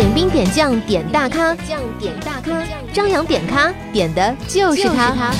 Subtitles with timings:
[0.00, 2.58] 点兵点将点大咖，将点大咖，
[2.90, 5.30] 张扬点咖点的就是他。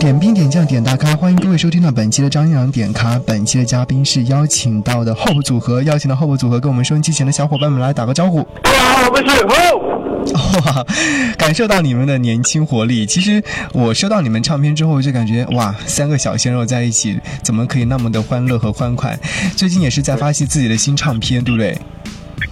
[0.00, 3.20] 点兵点将点大咖，欢迎各位收听到本期的张扬点咖。
[3.26, 8.42] 本期的嘉宾是邀请到的 HOPE 组合，邀请到候补组合跟我们收音机前的小伙伴们来打个招呼。
[8.62, 9.83] 大家好，我们是后。
[10.32, 10.86] 哇，
[11.36, 13.04] 感受到你们的年轻活力。
[13.04, 13.42] 其实
[13.72, 19.18] 我收到你们唱片之后，就感觉哇，三个小鲜肉在一起，怎么可以那么的欢乐和欢快？
[19.56, 21.78] 最近也是在发行自己的新唱片，对不对？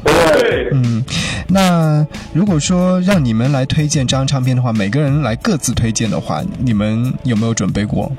[0.04, 1.04] 对，嗯，
[1.48, 8.10] 那如果说让你们来推荐这张唱片的话，每个人来各自推荐的话，你们有没有准备过？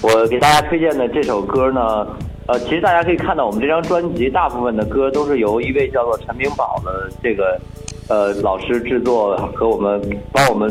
[0.00, 1.80] 我给大家推荐的这首歌呢，
[2.46, 7.60] 呃，其实大家可以看到，我们这张专辑大部分的歌都是由一位叫做陈明宝的这个
[8.08, 10.00] 呃老师制作和我们
[10.32, 10.68] 帮我们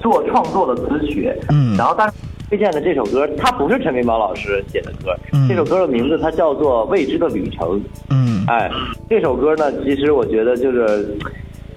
[0.00, 1.32] 做创作的词曲。
[1.50, 2.14] 嗯然后但是
[2.48, 7.78] 推荐的这首歌，它不是陈明宝老师写的歌，嗯这首歌的名字它叫做《未知的旅程》。
[8.10, 8.70] 嗯哎，
[9.10, 11.18] 这首歌呢，其实我觉得就是，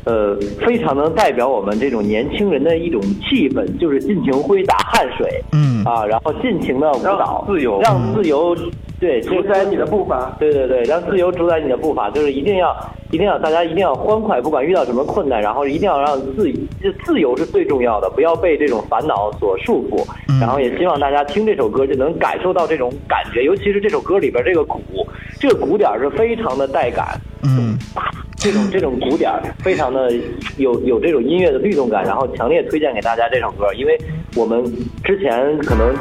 [0.03, 8.55] 呃，非常能代表我们这种年轻人的一种气氛，就是尽情挥洒汗水，嗯啊，然后尽情的舞蹈，自由让自由，
[8.99, 10.35] 对，主宰你的步伐。
[10.39, 12.75] 对对对，让自由主宰你的步伐，就是一定要，
[13.11, 16.51] 一定要大家一定要欢快，不管遇到什么困难，然后一定要让自
[17.03, 20.05] 自由是最重要的，不要被这种烦恼所束缚。
[20.27, 24.79] 嗯然后也希望大家听这首歌就能感受到这种感觉，尤其是这首歌里边这个鼓，
[25.37, 27.19] 这个鼓点是非常的带感。
[27.43, 27.77] 嗯
[28.39, 30.11] 这种 这种鼓点儿非常的
[30.57, 33.99] 有有这种音乐的律动感，然后强烈推荐给大家这首歌，因为
[34.35, 34.63] 我们
[35.03, 35.93] 之前可能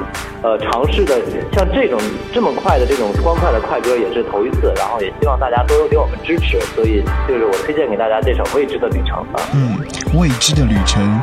[0.42, 1.20] 呃尝试的
[1.52, 1.98] 像这种
[2.32, 9.42] 这么快的这种欢快的快歌也是头一次，然后也希望大家多多给我们支持，所以就是我推荐给大家这首《未知的旅程》啊。
[9.54, 9.78] 嗯，
[10.18, 11.20] 未知的旅程。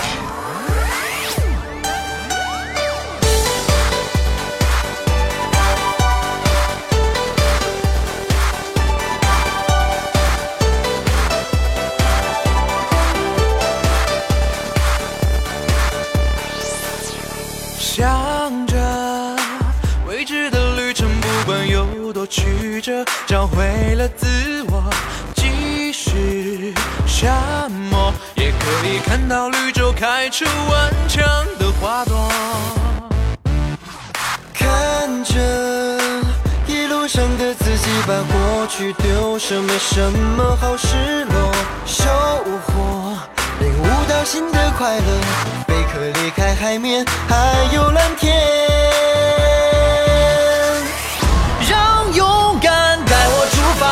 [17.78, 19.36] 想着
[20.08, 24.84] 未知的旅程，不管有多曲折，找回了自我。
[25.36, 26.74] 即使
[27.06, 31.24] 沙漠，也可以看到绿洲开出顽强
[31.60, 32.30] 的花朵。
[34.54, 36.00] 看着
[36.68, 41.52] 一路上的自己，把过去丢失，没什么好失落。
[41.86, 42.06] 收
[42.66, 43.18] 获，
[44.16, 45.02] 领悟到新的快乐，
[45.68, 47.36] 贝壳裂开海面，还
[47.74, 48.34] 有蓝天。
[51.70, 53.84] 让勇敢带我出发，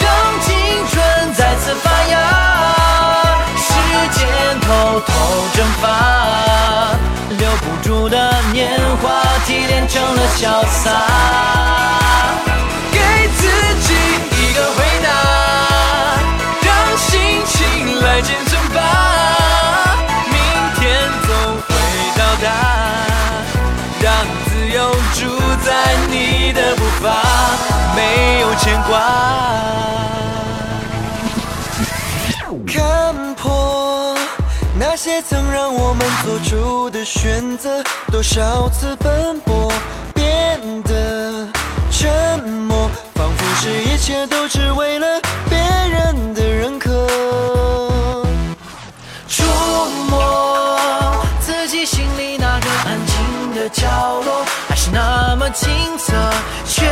[0.00, 0.06] 让
[0.44, 0.46] 青
[0.92, 0.96] 春
[1.34, 2.14] 再次发芽，
[3.56, 3.68] 时
[4.16, 4.20] 间
[4.60, 5.12] 偷偷
[5.54, 5.86] 蒸发，
[7.30, 8.16] 留不住的
[8.52, 9.08] 年华
[9.44, 10.86] 提炼成了潇洒。
[35.18, 39.68] 也曾让我们做出的选择，多少次奔波，
[40.14, 41.44] 变得
[41.90, 45.20] 沉默，仿佛是一切都只为了
[45.50, 46.88] 别人的认可。
[49.26, 49.42] 触
[50.08, 53.88] 摸自己心里那个安静的角
[54.24, 55.68] 落，还是那么清
[55.98, 56.14] 澈，
[56.64, 56.86] 却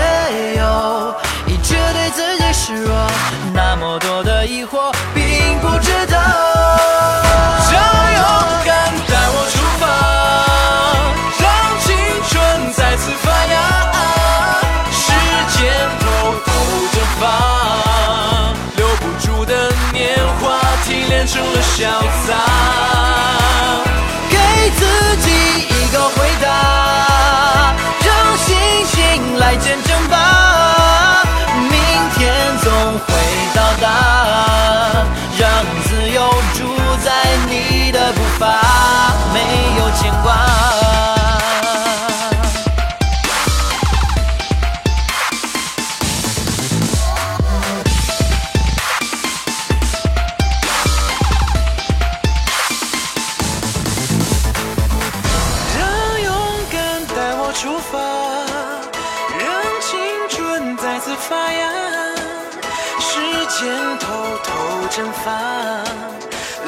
[0.56, 1.14] 又
[1.46, 2.92] 一直对自己示弱。
[3.54, 6.55] 那么多的疑惑，并不值得。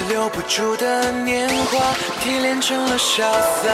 [0.09, 3.31] 留不住的年华提炼成了潇
[3.63, 3.69] 洒，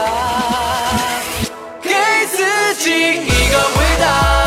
[1.81, 1.89] 给
[2.27, 4.44] 自己一个回答，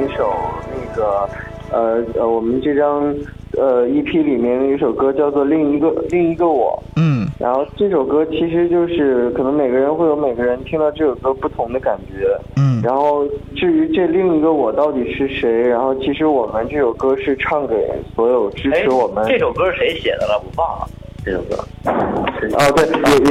[0.00, 0.32] 一首
[0.70, 1.28] 那个
[1.70, 3.14] 呃呃我们这张
[3.56, 6.76] 呃 EP 里面的一首歌，叫做《另一个另一个我》。
[7.00, 12.36] 嗯然后这首歌其实就是可能每个人会有每个人听到这首歌不同的感觉。
[12.56, 13.26] 嗯然后
[13.56, 17.74] 至于这另一个我到底是谁，然后其实我们这首歌是唱给
[18.14, 20.38] 所有支哎持我们。，这首歌是谁写的了？
[20.38, 20.86] 我忘了
[21.24, 21.56] 这首歌。
[21.84, 22.86] 哦，对，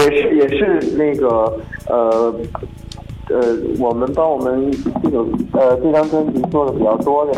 [0.06, 1.52] 也也是也是那个
[1.88, 2.34] 呃
[3.30, 4.72] 呃，我们帮我们
[5.04, 7.34] 这首呃这张专辑做的比较多的，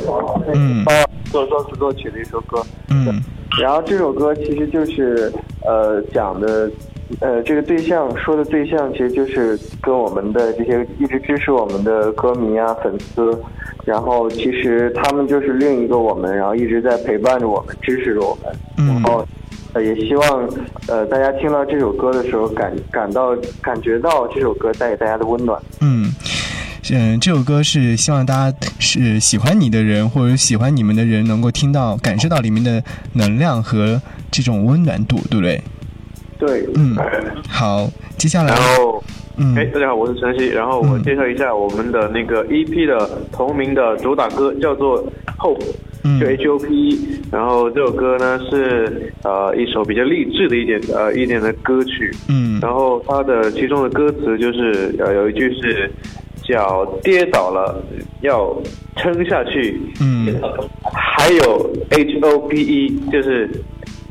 [0.53, 0.95] 嗯帮
[1.25, 2.61] 做作词作曲的一首歌。
[2.89, 3.21] 嗯
[3.61, 5.31] 然后这首歌其实就是
[5.65, 6.71] 呃讲的
[7.19, 13.37] 呃这个对象说的对象其实就是跟我们的这些一直支持我们的歌迷啊粉丝，
[13.83, 19.25] 然后其实他们就是另一个我们，然后一直在陪伴着我们，支持着我们，嗯然后。
[19.73, 20.49] 呃，也希望
[20.87, 25.61] 呃大家听到这首歌的时候感感到感觉到这首歌带给大家的温暖。
[25.79, 26.11] 嗯。
[26.93, 32.83] 嗯，这首歌是希望大家是喜欢你的人或者喜欢你们的人能够听到、感受到里面的
[33.13, 35.61] 能量和这种温暖度，对不对？
[36.37, 36.97] 对，嗯，
[37.47, 39.01] 好，接下来然，后，
[39.37, 40.47] 嗯哎，大家好，我是陈曦。
[40.47, 45.01] 然后我介绍一下我们的那个 EP 的同名的主打歌，叫做
[45.37, 47.21] 《Hope》，嗯就 H O P E。
[47.31, 52.11] 然后这首歌呢是呃一首比较励志的一点呃一点的歌曲。
[52.27, 55.89] 嗯然后它的其中的歌词就是呃有一句是
[56.43, 57.81] 脚跌倒了
[58.21, 58.55] 要
[58.97, 60.27] 撑下去，嗯
[60.83, 63.49] 还有 H O P E，就是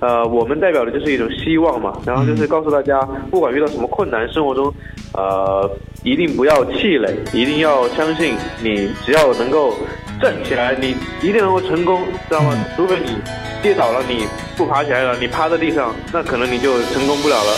[0.00, 2.98] 呃，我们代表的就是一种希望嘛，然后就是告诉大家，
[3.31, 4.72] 不管遇到什么困难，生活中，
[5.12, 5.70] 呃，
[6.02, 9.75] 一定不要气馁，一定要相信你，只要能够
[10.20, 12.55] 站起来，你一定能够成功，知道吗？
[12.76, 13.17] 除非你
[13.62, 17.56] 跌倒了，你不爬起来了，你趴在地上，那可能你就成功不了了。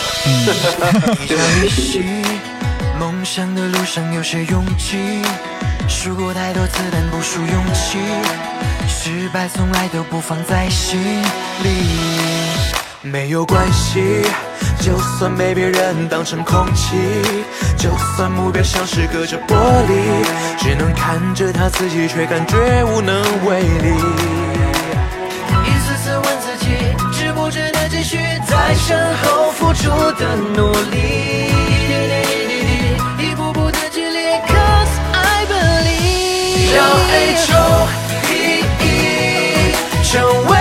[1.21, 2.03] 一场旅行，
[2.97, 4.97] 梦想的路上有些拥挤，
[5.89, 7.97] 输过太多次，但不输勇气。
[8.87, 11.01] 失败从来都不放在心
[11.63, 11.69] 里，
[13.01, 14.23] 没有关系，
[14.79, 16.95] 就算被别人当成空气，
[17.83, 19.53] 就算目标像是隔着玻
[19.89, 20.23] 璃，
[20.57, 23.89] 只能看着他自己，却感觉无能为力。
[25.65, 26.77] 一次次问自己，
[27.11, 28.15] 值不值得继续
[28.47, 30.95] 在身后付出的努力？
[30.95, 32.25] 一点点，一
[32.55, 32.63] 点
[33.17, 36.73] 点，一步步的距离，Cause I believe。
[36.73, 37.57] 让 H O
[38.23, 38.87] P E
[40.05, 40.52] 成为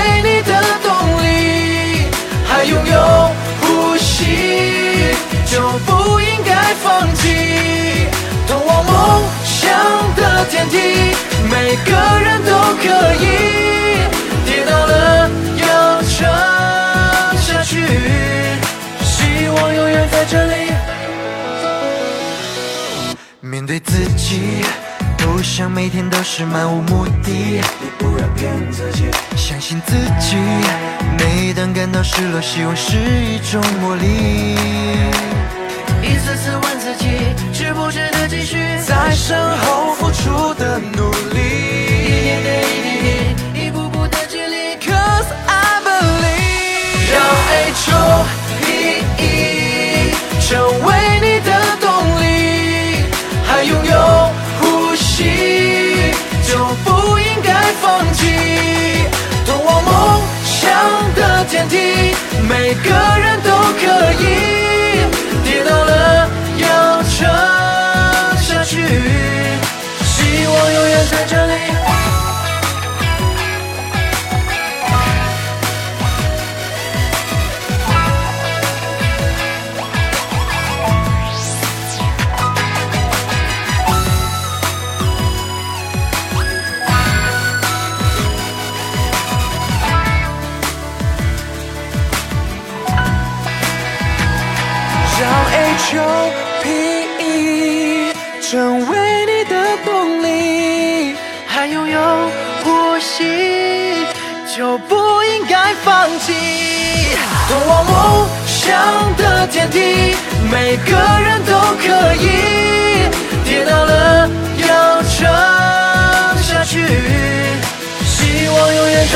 [5.93, 8.09] 不应该放弃。
[8.47, 9.69] 通往梦想
[10.17, 10.77] 的天梯，
[11.51, 12.51] 每个人都
[12.83, 12.85] 可
[13.15, 13.25] 以。
[14.47, 16.11] 跌倒了要撑
[17.37, 17.85] 下去，
[19.03, 20.73] 希望永远在这里。
[23.41, 24.65] 面对自己，
[25.19, 27.61] 不想每天都是漫无目的。
[27.99, 29.05] 不要骗自己，
[29.37, 30.37] 相信自己。
[31.19, 34.57] 每当感到失落，希望是一种魔力。
[36.13, 37.07] 一次次问自己，
[37.55, 41.41] 值不值得继续在身后付出的努力？
[42.05, 47.11] 一点点，一点点，一步步的距离，Cause I believe。
[47.15, 47.17] 让
[47.49, 48.27] H O
[48.61, 48.67] P
[49.25, 50.51] E 成
[50.85, 50.89] 为
[51.23, 51.51] 你的
[51.81, 51.89] 动
[52.21, 53.07] 力，
[53.47, 56.13] 还拥有呼吸，
[56.47, 58.21] 就不应该放弃。
[59.47, 60.61] 通往梦想
[61.15, 62.15] 的天梯，
[62.47, 63.51] 每个人都
[63.81, 64.02] 可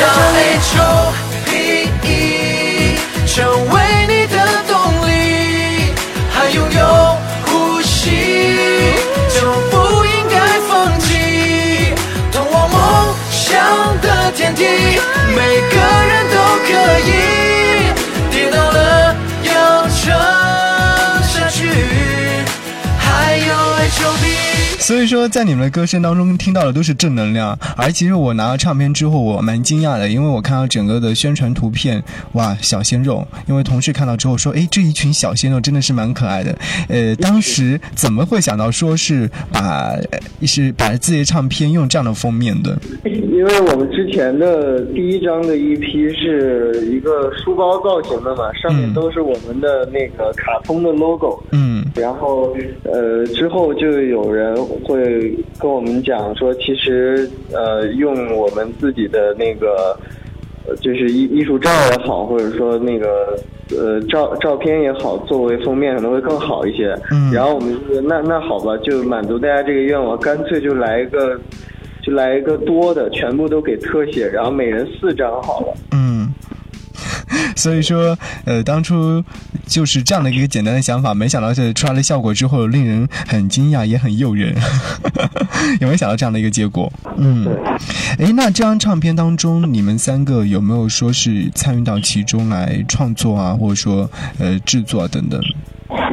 [0.03, 0.77] 望永远在这里。
[1.47, 2.09] HOPE，
[3.27, 3.35] 成
[3.71, 3.75] 为
[4.09, 4.37] 你的
[4.69, 4.73] 动
[5.07, 5.11] 力，
[6.31, 6.81] 还拥有
[7.47, 8.05] 呼吸，
[9.35, 9.37] 就
[9.71, 9.75] 不
[10.05, 10.35] 应该
[10.69, 11.09] 放弃。
[12.33, 12.77] 通往梦
[13.31, 13.55] 想
[14.01, 14.65] 的天地，
[15.35, 15.77] 每个
[24.87, 27.59] 所以说，在你们的歌声当中听到的都是正能量。
[27.77, 32.01] 而其实我拿到唱片之后，我蛮惊讶的，因为我看到整个的宣传图片，
[32.35, 33.27] 哇，小鲜肉。
[33.49, 36.57] 因为同事看到之后说，哎，这一群小鲜肉真的是蛮可爱的。
[36.89, 42.79] 呃，当时怎么会想到说是把呃是把自己的唱片用这样的封面的？
[43.05, 51.43] 因为我们之前的第一张的 EP 是一个书包造型的嘛，上面嗯都是我们的那个卡通的 logo。
[51.51, 59.99] 嗯然后呃，之后就有人会跟我们讲说，其实呃，用我们自己的那个。
[60.69, 63.39] 呃就是艺艺术照也好，或者说那个
[63.71, 66.93] 呃照照片也好，作为封面可能会更好一些。
[67.13, 71.39] 嗯然后我们就说那那好吧，就满足大家这个愿望，干脆就来一个，
[72.03, 75.73] 就来一个多的，全部都给特写，然后每人四张好了。
[75.93, 76.16] 嗯。
[77.57, 79.25] 所以说，呃，当初
[79.67, 84.55] 就是这样的一个简单的想法，没想到这出来的效果之后，令人很惊讶，也很诱人。
[85.81, 86.93] 有没有想到这样的一个结果？
[87.17, 87.47] 嗯，
[88.19, 94.09] 诶，那这张唱片当中，你们三个有没有说是参与到其中来创作啊，或者说
[94.39, 95.41] 呃制作啊等等？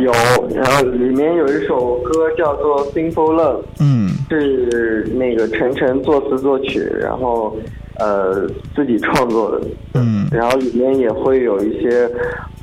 [0.02, 0.12] 有，
[0.56, 7.56] 然后里面有一首歌叫做《Simple Love》，嗯是那个晨晨作词作曲，然后
[8.00, 9.68] 呃自己创作的。
[9.94, 12.10] 嗯然后里面也会有一些，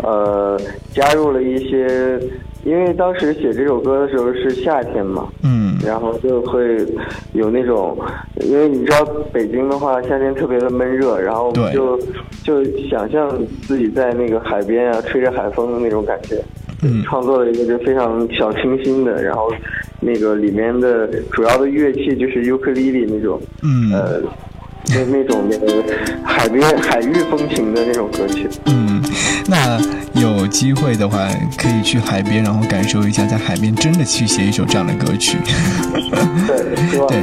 [0.03, 0.59] 呃，
[0.93, 2.19] 加入了一些，
[2.65, 6.85] 因为当时写这首歌的时候是夏天嘛，嗯然后就会
[7.33, 7.97] 有那种，
[8.43, 11.97] 因为你知道北京的话夏天特别的闷热，然后就
[12.43, 13.31] 就想象
[13.63, 16.43] 自己在那个海边啊，吹着海风的那种感觉。
[16.83, 19.53] 嗯创作了一个就非常小清新的，然后
[20.01, 24.23] 那个里面的主要的乐器就是尤克里里那种，嗯呃，
[24.87, 25.85] 那那种那个
[26.25, 28.49] 海边海域风情的那种歌曲。
[28.67, 29.03] 嗯，
[29.47, 29.81] 那
[30.21, 35.39] 有机会的话，可以去海边，然后感受一下在海边真的去写一首这样的歌曲。
[36.47, 37.23] 对，希望对。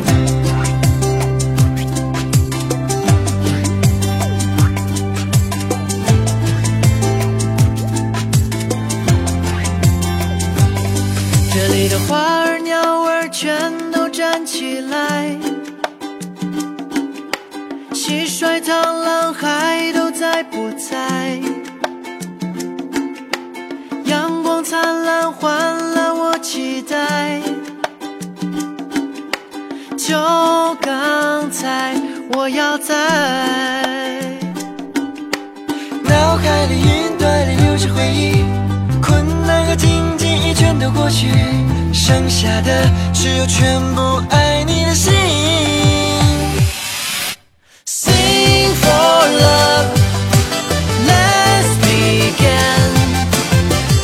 [11.53, 13.71] 这里的花儿鸟儿全
[18.57, 21.39] 蟋蟀螳螂还都在不在？
[24.05, 25.53] 阳光灿烂换
[25.93, 27.39] 了我期待，
[29.95, 30.17] 就
[30.81, 31.93] 刚才
[32.33, 32.95] 我要在。
[36.03, 38.43] 脑海里云端里留着回忆，
[38.99, 41.27] 困难和荆棘已全都过去，
[41.93, 44.46] 剩下的只有全部爱
[48.97, 49.89] for love
[51.11, 52.89] let's begin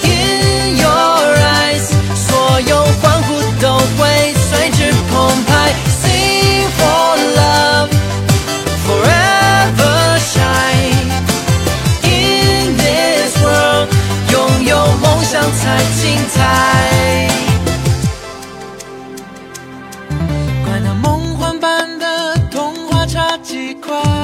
[0.06, 1.22] in your
[1.58, 1.88] eyes
[2.28, 3.66] 所有欢呼都
[3.98, 7.10] 会随之澎湃 sing for
[7.40, 7.90] love
[8.86, 9.98] forever
[10.32, 11.10] shine
[12.04, 13.88] in this world
[14.32, 16.02] 拥有梦想才精
[16.36, 17.28] 彩
[20.64, 24.23] 快拿梦幻般的童话插起块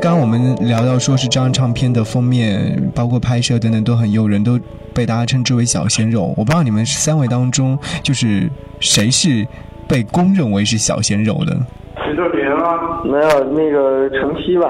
[0.00, 4.58] 刚刚我们聊到说是这张唱片的封面，包括拍摄等等都很诱人，都
[4.94, 6.32] 被大家称之为小鲜肉。
[6.38, 9.46] 我不知道你们三位当中，就是谁是
[9.86, 11.54] 被公认为是小鲜肉的？
[12.02, 14.68] 徐志平啊，没有那个晨曦吧？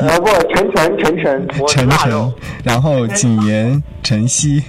[0.00, 4.62] 啊不，晨晨晨晨，陈晨，然后景言、晨曦。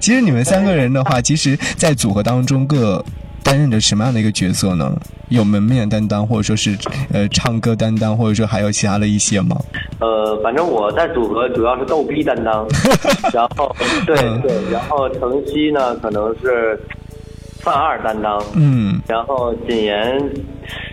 [0.00, 3.04] 其实你们三个人的话，其实，在组合当中各
[3.44, 4.92] 担任着什么样的一个角色呢？
[5.28, 6.76] 有门面担当，或者说是
[7.12, 9.56] 呃唱歌担当，或者说还有其他的一些吗？
[10.00, 12.66] 呃，反正我在组合主要是逗逼担当，
[13.32, 13.74] 然后
[14.06, 16.78] 对对，然后程曦呢可能是
[17.60, 20.20] 范二担当，嗯，然后谨言，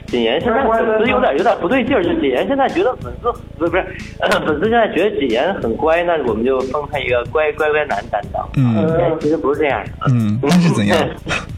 [0.08, 3.86] 谨言现在粉丝有点有点不对劲儿，就谨言现在觉得粉丝不是不是，
[4.46, 8.48] 粉丝现在觉得谨言很乖，那我们就封他一个乖乖乖男担当。
[8.56, 8.72] 嗯
[9.20, 10.98] 其实不是这样的，嗯，那是怎样？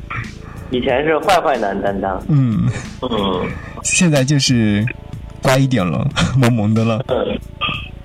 [0.74, 2.20] 以前是坏坏男担当。
[2.28, 2.68] 嗯，
[3.02, 3.48] 嗯
[3.84, 4.84] 现在就是
[5.42, 6.06] 乖一点了，
[6.36, 7.06] 萌萌的了。
[7.08, 7.40] 嗯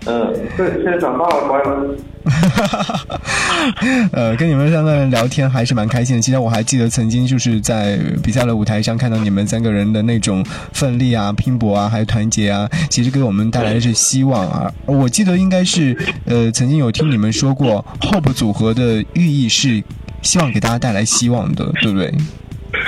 [0.07, 1.97] 嗯，对，现在长大了，乖了。
[4.13, 6.23] 呃，跟你们三个人聊天还是蛮开心的。
[6.23, 14.71] 其实我还记得曾经就是在比赛的舞台上看到你们三个人的那种奋力啊、拼搏啊，还有团结啊，其实给我们带来的是希望啊。
[14.85, 19.83] 我记得应该是呃，曾经有听你们说过，Hope 组合的寓意是
[20.23, 22.13] 希望给大家带来希望的，对不对？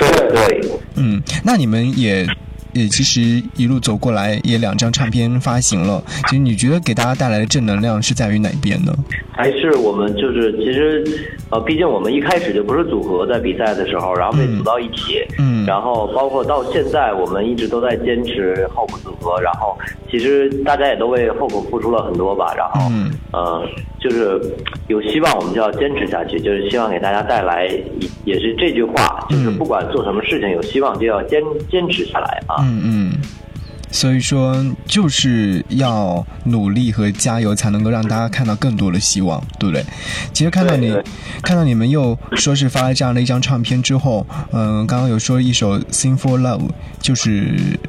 [0.01, 0.71] 对。
[0.95, 2.27] 嗯，那你们也
[2.73, 6.03] 也其实一路走过来，也两张唱片发行了。
[6.29, 8.93] 其实你觉得给大家带来的正能量是在于哪边呢？
[9.41, 11.03] 还是我们就是其实，
[11.49, 15.65] 呃，毕竟我们一开始就不是组合，在比赛的时候，然后被组到一起，嗯。
[15.65, 19.75] 然后包括到现在，我们一直都在坚持 Hope 组合，然后
[20.11, 23.63] 其实大家也都为 Hope 付出了很多吧，然后，嗯呃，
[23.99, 24.39] 就是
[24.87, 29.57] 有希望，我们就要坚持下去，就是希望给大家带来，也也是这句话，就是嗯。
[29.57, 32.57] 不管做什么事情，有希望就要坚坚持下来啊。
[32.61, 33.11] 嗯嗯，
[33.91, 39.85] 所以说就是要努力和加油，才能够让大家看到更多的希望，对不对？
[40.33, 40.95] 其实看到你
[41.43, 46.59] 看到你们又说是发了这样的一张唱片之后，嗯、刚刚有说一首《Sing for Love》，
[47.01, 47.79] 就是。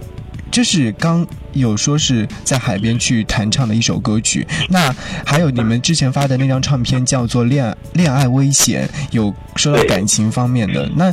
[0.53, 10.87] 这是刚有说是在海边去弹唱的一首歌曲，那还有你们之前发的那张唱片叫做《恋恋爱危险》，有说到感情方面的。
[10.95, 11.07] 那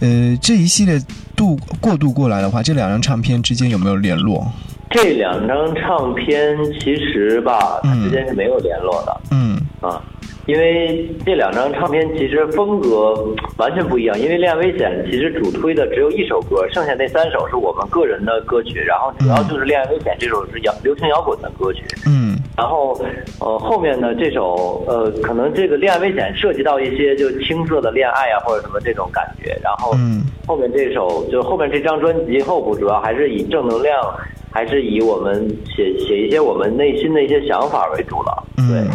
[0.00, 0.98] 呃这一系列
[1.36, 4.50] 度过渡过来的话，这两张唱片之间有没有联络？
[4.90, 9.20] 这两张唱片其实吧，它之间是没有联络的。
[9.30, 10.02] 嗯啊，
[10.48, 13.14] 因为这两张唱片其实风格
[13.58, 14.18] 完全不一样。
[14.18, 21.84] 因为《恋爱危险》其实主推的只有一首歌，剩下那三首是我们个人的歌曲，然后主要就是《恋爱危险》这首是摇流行摇滚的歌曲。
[22.06, 22.98] 嗯然后，
[23.40, 29.56] 呃，后面呢这首，呃，可能这个《恋爱危险》涉及到一些就青涩的恋爱啊，或者什么这种感觉。
[29.62, 33.94] 然后，嗯后面这首就后面这张专辑《Hope》主要还是以正能量，
[34.50, 38.42] 还是以我们写写一些我们内心的一些想法为主了。
[38.56, 38.80] 对。
[38.80, 38.88] 嗯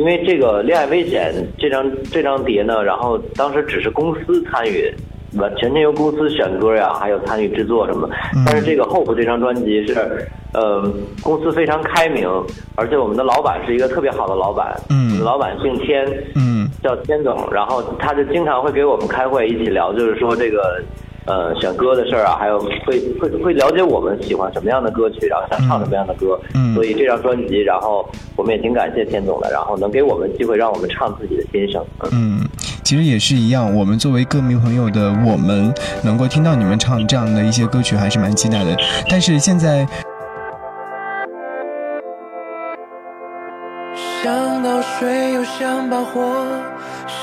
[0.00, 4.90] 因为这个《恋爱危险》这张这张碟呢，然后当时只是公司参与，
[5.36, 8.08] 完全全由公司选歌呀，还有参与制作什么。
[8.46, 10.90] 但是这个《Hope》这张专辑是，呃，
[11.22, 12.26] 公司非常开明，
[12.76, 20.82] 而且我们的老板是一个特别好的老板，嗯老板姓天，嗯叫天总，然后他就经常会给我们开会一起聊，就是说这个。
[21.26, 31.84] 呃，选歌的事儿啊，还有会会会了解我们喜欢什么样的歌曲，然后想唱什么样的歌，嗯所以这张专辑，然后我们也挺感谢天总的，然后能给我们机会让我们唱自己的心声。
[32.04, 32.48] 嗯嗯，
[32.82, 33.72] 其实也是一样。
[33.74, 38.74] 我们作为歌迷朋友的我们，能够听到你们唱这样的一些歌曲，还是蛮期待的。
[39.08, 39.86] 但是现在，
[44.22, 46.20] 想到水又想把火，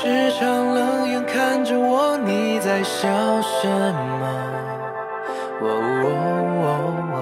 [0.08, 3.06] 时常冷眼看着我，你在笑
[3.42, 4.24] 什么？
[5.60, 5.64] 哦
[6.02, 6.08] 哦
[7.12, 7.16] 哦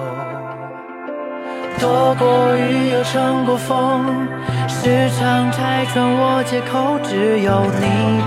[1.77, 4.29] 躲过雨又乘过风，
[4.69, 7.83] 时常拆穿我借口，只有你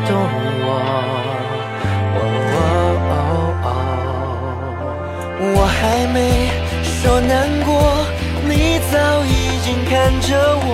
[0.07, 0.13] 懂
[0.61, 0.69] 我。
[2.17, 2.21] 哦
[2.53, 2.63] 哦
[3.65, 3.67] 哦
[5.57, 6.19] 我还没
[6.85, 7.71] 说难过，
[8.45, 10.37] 你早已经看着
[10.69, 10.71] 我，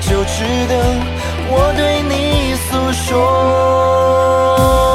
[0.00, 0.34] 就只
[0.66, 0.74] 等
[1.50, 4.91] 我对你诉说。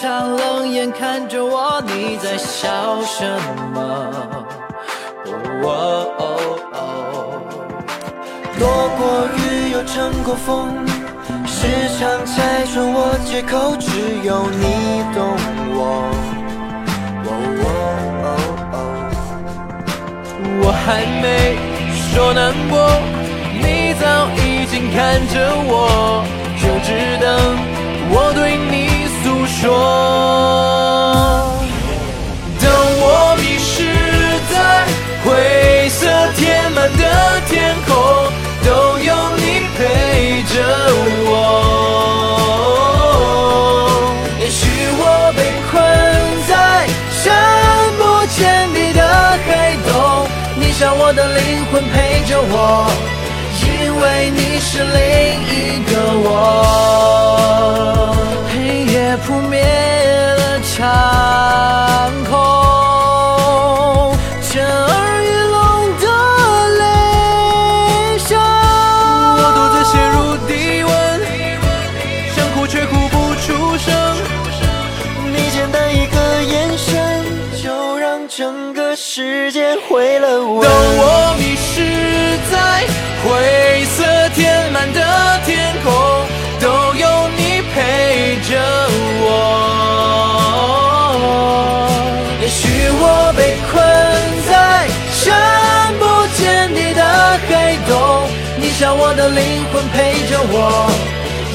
[0.00, 3.26] 常冷眼看着我，你在笑什
[3.74, 3.80] 么？
[5.64, 5.66] 哦
[6.18, 6.22] 哦
[6.72, 6.76] 哦
[8.58, 8.62] 躲
[8.96, 10.86] 过雨又乘过风，
[11.46, 11.66] 时
[11.98, 13.88] 常拆穿我借口，只
[14.22, 15.36] 有你懂
[15.74, 15.78] 我。
[17.24, 17.30] 哦
[17.64, 17.66] 哦
[18.22, 18.26] 哦
[20.62, 20.86] 我还
[21.20, 21.26] 没
[22.12, 22.78] 说难过，
[23.52, 24.96] 你早已经看
[25.28, 25.34] 着
[25.66, 26.22] 我，
[26.56, 26.88] 就只
[27.20, 27.26] 等
[28.10, 29.62] 我对你诉说。
[32.60, 32.66] 当
[33.00, 33.04] 我
[33.38, 33.68] 迷失
[34.50, 34.54] 在
[35.24, 35.26] 灰
[35.90, 36.00] 色
[36.36, 36.38] 填
[36.72, 37.02] 满的
[37.48, 37.90] 天空，
[38.64, 39.42] 都有你
[39.76, 39.78] 陪
[40.52, 40.54] 着
[41.30, 41.32] 我。
[44.40, 44.60] 也许
[44.98, 45.02] 我
[45.36, 45.38] 被
[45.70, 45.72] 困
[46.48, 46.50] 在
[47.10, 47.22] 深
[47.98, 48.00] 不
[48.34, 48.36] 见
[48.72, 49.00] 底的
[49.46, 49.48] 黑
[49.88, 49.92] 洞，
[50.56, 51.38] 你像我的灵
[51.70, 52.54] 魂陪着我，
[53.62, 53.66] 因
[54.00, 54.96] 为你是另
[55.50, 55.90] 一个
[56.24, 56.26] 我。
[59.08, 62.36] 黑夜扑灭了长空，
[64.52, 65.56] 震耳欲聋
[65.98, 66.04] 的
[66.76, 66.82] 雷
[68.18, 68.38] 声。
[68.38, 70.16] 我独自陷入
[70.46, 70.52] 低
[70.84, 70.92] 温，
[72.36, 73.46] 想哭却哭不出
[73.78, 73.88] 声。
[75.32, 77.24] 你简单一个眼神，
[77.62, 80.62] 就让整个世界毁了我。
[80.62, 82.84] 当我迷失在
[83.24, 85.00] 灰色填满的
[98.88, 100.88] 你像我的灵魂陪着我，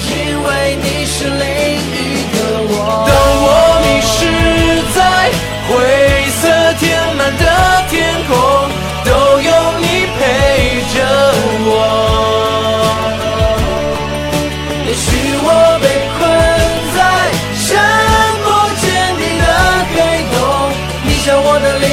[0.06, 1.42] 因为你是另
[1.90, 2.36] 一个
[2.70, 2.72] 我。
[3.10, 3.50] 当我
[3.82, 4.16] 迷失
[4.94, 5.02] 在
[5.66, 5.72] 灰
[6.30, 6.42] 色
[6.78, 6.86] 填
[7.18, 7.44] 满的
[7.90, 7.92] 天
[8.30, 8.38] 空，
[9.04, 9.10] 都
[9.42, 9.50] 有
[9.82, 10.22] 你陪
[10.94, 10.96] 着
[11.66, 11.72] 我。
[14.86, 15.04] 也许
[15.42, 15.50] 我
[15.82, 16.22] 被困
[16.94, 16.98] 在
[17.58, 17.66] 深
[18.46, 18.46] 不
[18.78, 18.86] 见
[19.18, 19.44] 底的
[19.90, 19.98] 黑
[20.30, 20.38] 洞，
[21.04, 21.90] 你像我的灵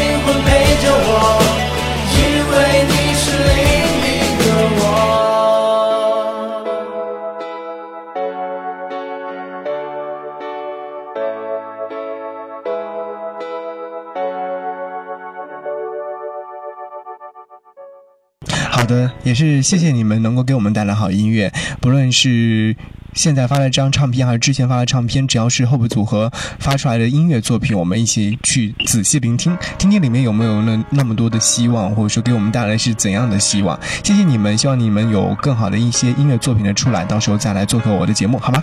[19.23, 22.77] 也是谢谢你们能够给我们带来好音乐，不论是。
[23.13, 33.77] 现在发的这张唱片，还是之前发的唱片，只要是 Hope 组合发出来的音乐作品，我们一起去仔细聆听，听听里面有没有那那么多的希望，或者说给我们带来是怎样的希望。
[34.05, 38.63] 谢谢你们，希望你们有更好的一些音乐作品的出来，到时候再来做客我的节目，好吗？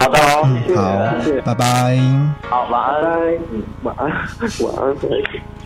[0.00, 0.82] 好的，好，嗯，好，
[1.44, 1.98] 拜拜。
[2.48, 3.34] 好，晚安。
[3.52, 4.10] 嗯，晚安，
[4.62, 4.96] 晚安，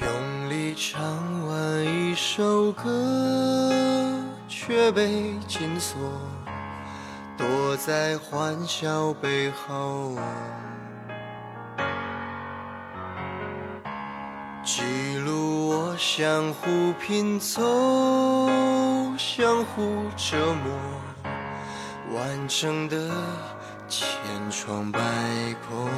[0.01, 1.01] 用力唱
[1.47, 2.91] 完一首歌，
[4.49, 5.97] 却被紧锁，
[7.37, 10.17] 躲在欢笑背后，
[14.65, 14.83] 记
[15.25, 18.51] 录我相互拼凑，
[19.17, 20.75] 相互折磨，
[22.17, 22.97] 完整的
[23.97, 24.99] 千疮百
[25.69, 25.89] 孔。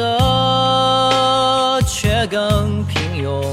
[0.00, 3.44] 色，却更平庸，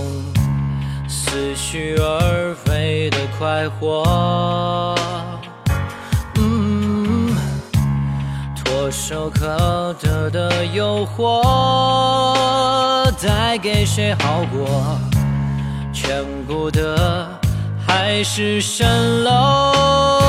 [1.05, 4.95] 似虚而非的快活。
[8.55, 11.43] 唾手可得的诱惑，
[13.21, 14.97] 带给谁好过？
[15.91, 17.27] 全部的
[17.85, 18.85] 还是蜃
[19.23, 20.26] 楼。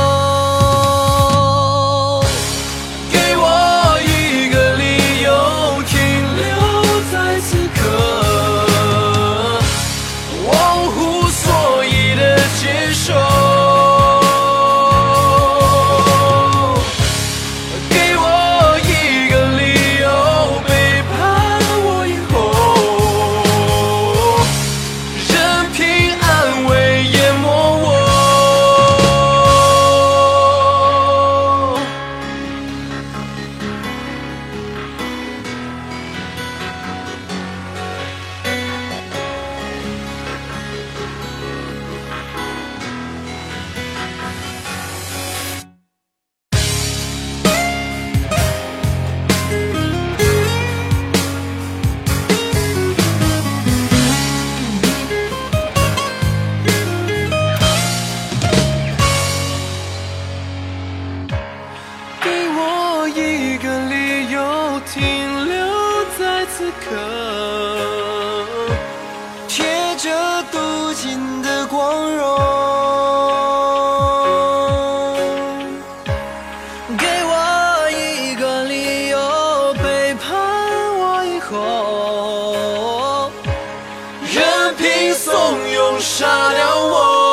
[84.38, 85.34] 任凭怂
[85.66, 87.27] 恿，杀掉我。